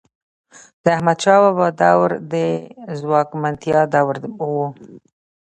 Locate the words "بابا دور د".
1.43-2.35